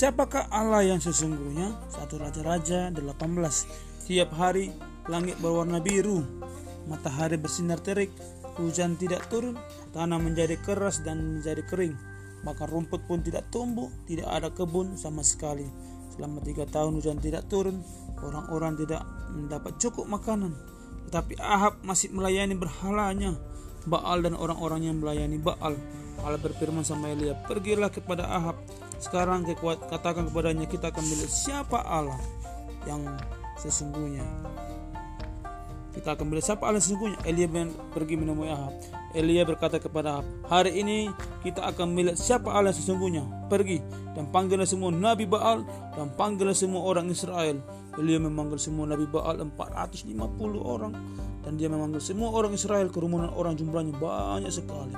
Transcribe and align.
Siapakah 0.00 0.48
Allah 0.48 0.80
yang 0.80 0.96
sesungguhnya? 0.96 1.76
Satu 1.92 2.16
Raja-Raja 2.16 2.88
18 2.88 3.04
Tiap 4.08 4.32
hari 4.32 4.72
langit 5.12 5.36
berwarna 5.44 5.76
biru. 5.76 6.24
Matahari 6.88 7.36
bersinar 7.36 7.84
terik. 7.84 8.08
Hujan 8.56 8.96
tidak 8.96 9.28
turun. 9.28 9.60
Tanah 9.92 10.16
menjadi 10.16 10.56
keras 10.56 11.04
dan 11.04 11.36
menjadi 11.44 11.68
kering. 11.68 12.00
Maka 12.48 12.64
rumput 12.64 13.04
pun 13.04 13.20
tidak 13.20 13.52
tumbuh. 13.52 13.92
Tidak 14.08 14.24
ada 14.24 14.48
kebun 14.48 14.96
sama 14.96 15.20
sekali. 15.20 15.68
Selama 16.16 16.40
tiga 16.48 16.64
tahun 16.64 16.96
hujan 16.96 17.20
tidak 17.20 17.52
turun 17.52 17.84
Orang-orang 18.24 18.80
tidak 18.80 19.04
mendapat 19.36 19.76
cukup 19.76 20.08
makanan. 20.08 20.56
Tetapi 21.12 21.36
Ahab 21.44 21.76
masih 21.84 22.08
melayani 22.08 22.56
berhalanya. 22.56 23.36
Baal 23.84 24.24
dan 24.24 24.32
orang-orang 24.32 24.80
yang 24.80 24.96
melayani 24.96 25.36
Baal 25.36 25.76
Allah 26.24 26.40
berfirman 26.40 26.84
sama 26.84 27.10
Elia 27.12 27.36
Pergilah 27.48 27.88
kepada 27.88 28.28
Ahab 28.28 28.60
sekarang 29.00 29.48
katakan 29.88 30.28
kepadanya 30.28 30.68
kita 30.68 30.92
akan 30.92 31.00
melihat 31.08 31.32
siapa 31.32 31.80
Allah 31.80 32.20
yang 32.84 33.00
sesungguhnya. 33.56 34.24
Kita 35.96 36.14
akan 36.14 36.28
melihat 36.28 36.52
siapa 36.52 36.68
Allah 36.68 36.84
sesungguhnya. 36.84 37.16
Elia 37.24 37.48
pergi 37.96 38.14
menemui 38.20 38.52
Ahab. 38.52 38.76
Elia 39.16 39.42
berkata 39.48 39.80
kepada 39.80 40.20
Ahab, 40.20 40.26
hari 40.52 40.84
ini 40.84 41.08
kita 41.40 41.64
akan 41.64 41.96
melihat 41.96 42.20
siapa 42.20 42.52
Allah 42.52 42.72
sesungguhnya. 42.72 43.24
Pergi 43.48 43.80
dan 44.12 44.28
panggillah 44.28 44.68
semua 44.68 44.92
Nabi 44.92 45.24
Baal 45.24 45.64
dan 45.96 46.12
panggillah 46.14 46.56
semua 46.56 46.84
orang 46.84 47.08
Israel. 47.08 47.60
Elia 47.98 48.22
memanggil 48.22 48.56
semua 48.60 48.86
Nabi 48.86 49.04
Baal 49.10 49.42
450 49.42 50.14
orang 50.60 50.92
dan 51.40 51.56
dia 51.56 51.72
memanggil 51.72 51.98
semua 51.98 52.30
orang 52.30 52.52
Israel 52.52 52.92
kerumunan 52.92 53.32
orang 53.32 53.56
jumlahnya 53.56 53.96
banyak 53.96 54.52
sekali. 54.52 54.94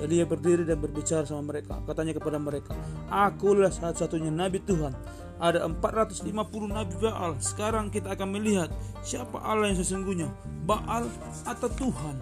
Jadi 0.00 0.12
dia 0.18 0.26
berdiri 0.26 0.66
dan 0.66 0.80
berbicara 0.80 1.22
sama 1.28 1.52
mereka. 1.54 1.78
Katanya 1.84 2.16
kepada 2.16 2.40
mereka, 2.40 2.74
Akulah 3.06 3.70
satu-satunya 3.70 4.32
Nabi 4.32 4.58
Tuhan. 4.64 4.90
Ada 5.38 5.68
450 5.68 6.26
Nabi 6.70 6.94
Baal. 6.98 7.38
Sekarang 7.38 7.92
kita 7.92 8.14
akan 8.16 8.28
melihat 8.34 8.72
siapa 9.04 9.38
Allah 9.38 9.70
yang 9.70 9.78
sesungguhnya. 9.78 10.32
Baal 10.66 11.06
atau 11.46 11.68
Tuhan. 11.70 12.14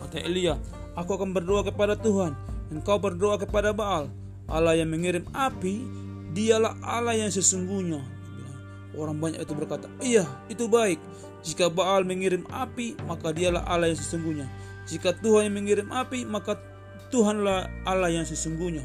Kata 0.00 0.16
Elia, 0.24 0.56
aku 0.96 1.20
akan 1.20 1.36
berdoa 1.36 1.66
kepada 1.66 1.98
Tuhan. 1.98 2.49
Engkau 2.70 3.02
berdoa 3.02 3.34
kepada 3.34 3.74
Baal. 3.74 4.10
Allah 4.46 4.78
yang 4.78 4.90
mengirim 4.90 5.26
api, 5.34 5.82
dialah 6.34 6.78
Allah 6.82 7.18
yang 7.18 7.30
sesungguhnya. 7.30 8.02
Orang 8.94 9.22
banyak 9.22 9.38
itu 9.42 9.54
berkata, 9.54 9.86
iya 10.02 10.26
itu 10.50 10.66
baik. 10.66 10.98
Jika 11.46 11.70
Baal 11.70 12.02
mengirim 12.06 12.46
api, 12.50 12.98
maka 13.06 13.30
dialah 13.30 13.62
Allah 13.66 13.90
yang 13.90 13.98
sesungguhnya. 13.98 14.46
Jika 14.90 15.14
Tuhan 15.22 15.50
yang 15.50 15.56
mengirim 15.62 15.88
api, 15.90 16.26
maka 16.26 16.58
Tuhanlah 17.10 17.70
Allah 17.86 18.10
yang 18.10 18.26
sesungguhnya. 18.26 18.82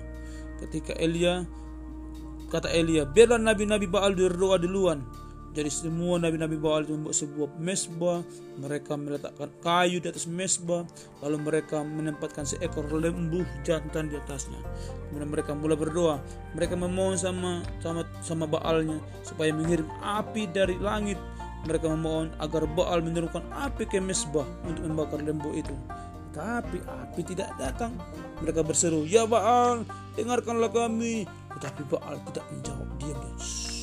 Ketika 0.61 0.93
Elia 0.97 1.45
kata 2.49 2.69
Elia, 2.73 3.05
biarlah 3.05 3.41
nabi-nabi 3.41 3.89
Baal 3.89 4.13
berdoa 4.13 4.61
duluan. 4.61 5.01
Jadi 5.55 5.71
semua 5.71 6.19
nabi-nabi 6.19 6.59
Baal 6.59 6.83
itu 6.83 6.99
membuat 6.99 7.15
sebuah 7.15 7.49
mesbah, 7.63 8.19
mereka 8.59 8.99
meletakkan 8.99 9.47
kayu 9.63 10.03
di 10.03 10.11
atas 10.11 10.27
mesbah, 10.27 10.83
lalu 11.23 11.39
mereka 11.39 11.79
menempatkan 11.79 12.43
seekor 12.43 12.91
lembu 12.91 13.47
jantan 13.63 14.11
di 14.11 14.19
atasnya. 14.19 14.59
Kemudian 15.07 15.31
mereka 15.31 15.55
mulai 15.55 15.79
berdoa, 15.79 16.19
mereka 16.51 16.75
memohon 16.75 17.15
sama 17.15 17.63
sama 17.79 18.03
sama 18.19 18.43
Baalnya 18.51 18.99
supaya 19.23 19.55
mengirim 19.55 19.87
api 20.03 20.43
dari 20.51 20.75
langit 20.75 21.15
mereka 21.63 21.87
memohon 21.87 22.35
agar 22.43 22.67
Baal 22.75 22.99
menurunkan 22.99 23.47
api 23.55 23.87
ke 23.87 24.03
mesbah 24.03 24.45
untuk 24.67 24.85
membakar 24.85 25.23
lembu 25.23 25.55
itu. 25.55 25.73
Tapi 26.35 26.83
api 26.83 27.21
tidak 27.23 27.55
datang. 27.55 27.95
Mereka 28.43 28.61
berseru, 28.61 29.07
Ya 29.07 29.23
Baal, 29.23 29.87
dengarkanlah 30.19 30.69
kami. 30.69 31.23
Tetapi 31.57 31.81
Baal 31.87 32.19
tidak 32.27 32.45
menjawab. 32.51 32.87
Diam 32.99 33.19
dia. 33.23 33.74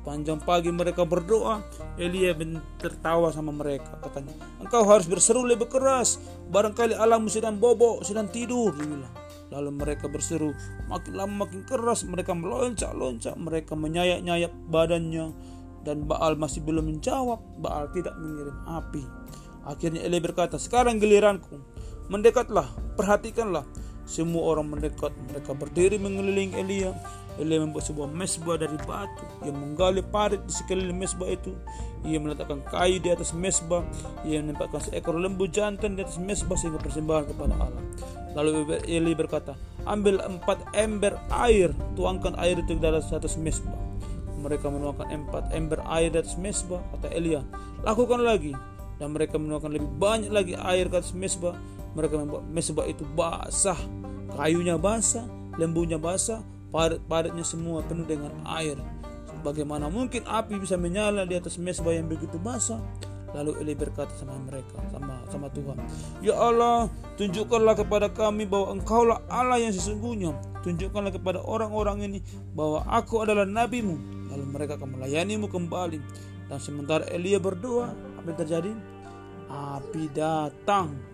Sepanjang 0.00 0.40
pagi 0.40 0.72
mereka 0.72 1.04
berdoa. 1.04 1.60
Elia 2.00 2.32
tertawa 2.80 3.28
sama 3.36 3.52
mereka. 3.52 4.00
Katanya, 4.00 4.32
engkau 4.56 4.80
harus 4.88 5.04
berseru 5.04 5.44
lebih 5.44 5.68
keras. 5.68 6.16
Barangkali 6.48 6.96
alammu 6.96 7.28
sedang 7.28 7.60
bobok, 7.60 8.00
sedang 8.00 8.24
tidur. 8.32 8.72
Lalu 9.52 9.70
mereka 9.76 10.08
berseru, 10.08 10.56
makin 10.88 11.20
lama 11.20 11.44
makin 11.44 11.68
keras. 11.68 12.08
Mereka 12.08 12.32
meloncat-loncat. 12.32 13.36
Mereka 13.36 13.76
menyayak-nyayak 13.76 14.56
badannya 14.72 15.36
dan 15.84 16.08
Baal 16.08 16.40
masih 16.40 16.64
belum 16.64 16.96
menjawab. 16.96 17.60
Baal 17.60 17.92
tidak 17.92 18.16
mengirim 18.16 18.56
api. 18.64 19.04
Akhirnya 19.68 20.00
Eli 20.00 20.16
berkata, 20.16 20.56
sekarang 20.56 20.96
giliranku. 20.96 21.60
Mendekatlah, 22.08 22.72
perhatikanlah. 22.96 23.68
Semua 24.10 24.42
orang 24.50 24.74
mendekat. 24.74 25.14
Mereka 25.30 25.54
berdiri 25.54 26.02
mengelilingi 26.02 26.58
Elia. 26.58 26.90
Elia 27.38 27.62
membuat 27.62 27.86
sebuah 27.86 28.10
mesbah 28.10 28.58
dari 28.58 28.74
batu. 28.82 29.22
Ia 29.46 29.54
menggali 29.54 30.02
parit 30.02 30.42
di 30.42 30.50
sekeliling 30.50 30.98
mesbah 30.98 31.30
itu. 31.30 31.54
Ia 32.02 32.18
meletakkan 32.18 32.66
kayu 32.66 32.98
di 32.98 33.14
atas 33.14 33.30
mesbah. 33.30 33.86
Ia 34.26 34.42
menempatkan 34.42 34.82
seekor 34.82 35.14
lembu 35.14 35.46
jantan 35.46 35.94
di 35.94 36.02
atas 36.02 36.18
mesbah 36.18 36.58
sehingga 36.58 36.82
persembahan 36.82 37.30
kepada 37.30 37.54
Allah. 37.54 37.84
Lalu 38.34 38.82
Eli 38.90 39.14
berkata, 39.14 39.54
ambil 39.86 40.18
empat 40.18 40.74
ember 40.74 41.14
air, 41.30 41.70
tuangkan 41.94 42.34
air 42.42 42.58
itu 42.58 42.78
ke 42.78 42.82
dalam 42.82 43.02
atas 43.02 43.38
mesbah 43.38 43.78
mereka 44.40 44.72
menuangkan 44.72 45.06
empat 45.12 45.52
ember 45.52 45.84
air 45.84 46.08
di 46.08 46.18
atas 46.24 46.40
mesbah 46.40 46.80
kata 46.96 47.12
Elia 47.12 47.44
lakukan 47.84 48.24
lagi 48.24 48.56
dan 48.96 49.12
mereka 49.12 49.36
menuangkan 49.36 49.72
lebih 49.72 49.90
banyak 50.00 50.32
lagi 50.32 50.56
air 50.56 50.88
ke 50.88 51.00
atas 51.00 51.12
mesbah 51.12 51.56
mereka 51.94 52.20
membuat 52.20 52.44
mesbah 52.46 52.86
itu 52.86 53.02
basah. 53.16 53.78
Kayunya 54.34 54.78
basah 54.78 55.26
lembunya 55.58 55.98
basah 55.98 56.40
padat-padatnya 56.70 57.42
semua 57.42 57.82
penuh 57.82 58.06
dengan 58.06 58.32
air. 58.46 58.78
Bagaimana 59.40 59.88
mungkin 59.88 60.22
api 60.28 60.60
bisa 60.60 60.76
menyala 60.76 61.24
di 61.24 61.34
atas 61.34 61.56
mesbah 61.56 61.96
yang 61.96 62.06
begitu 62.06 62.36
basah? 62.36 62.78
Lalu 63.30 63.62
Eli 63.62 63.74
berkata 63.78 64.10
sama 64.18 64.34
mereka, 64.42 64.74
sama 64.90 65.22
sama 65.30 65.46
Tuhan, 65.54 65.78
Ya 66.18 66.34
Allah, 66.34 66.90
tunjukkanlah 67.14 67.78
kepada 67.78 68.10
kami 68.10 68.42
bahwa 68.42 68.74
Engkaulah 68.74 69.22
Allah 69.30 69.62
yang 69.62 69.70
sesungguhnya. 69.70 70.34
Tunjukkanlah 70.66 71.14
kepada 71.14 71.38
orang-orang 71.40 72.10
ini 72.10 72.18
bahwa 72.52 72.82
aku 72.90 73.22
adalah 73.22 73.46
nabimu. 73.46 73.96
Lalu 74.34 74.44
mereka 74.50 74.76
akan 74.76 74.98
melayanimu 74.98 75.46
kembali. 75.46 75.98
Dan 76.50 76.58
sementara 76.58 77.06
Elia 77.06 77.38
berdoa 77.38 77.94
apa 78.18 78.26
yang 78.34 78.38
terjadi? 78.42 78.72
Api 79.46 80.10
datang 80.10 81.09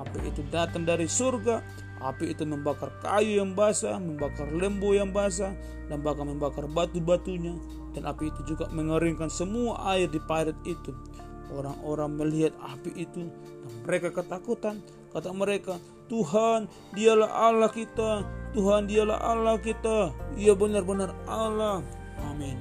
api 0.00 0.18
itu 0.32 0.40
datang 0.48 0.88
dari 0.88 1.04
surga. 1.04 1.60
Api 2.00 2.32
itu 2.32 2.48
membakar 2.48 2.88
kayu 3.04 3.44
yang 3.44 3.52
basah 3.52 4.00
membakar 4.00 4.48
lembu 4.48 4.96
yang 4.96 5.12
basah 5.12 5.52
dan 5.92 6.00
bahkan 6.00 6.24
membakar 6.24 6.64
batu-batunya. 6.64 7.52
Dan 7.92 8.08
api 8.08 8.32
itu 8.32 8.54
juga 8.54 8.72
mengeringkan 8.72 9.28
semua 9.28 9.76
air 9.92 10.08
di 10.08 10.22
parit 10.24 10.56
itu. 10.64 10.96
Orang-orang 11.50 12.14
melihat 12.16 12.54
api 12.62 12.94
itu 13.04 13.28
dan 13.28 13.72
mereka 13.84 14.14
ketakutan. 14.14 14.80
Kata 15.10 15.34
mereka 15.34 15.76
Tuhan 16.06 16.70
dialah 16.94 17.30
Allah 17.50 17.70
kita. 17.70 18.24
Tuhan 18.54 18.86
dialah 18.86 19.18
Allah 19.18 19.58
kita. 19.58 20.14
Ia 20.38 20.54
benar-benar 20.54 21.12
Allah. 21.26 21.82
Amin. 22.30 22.56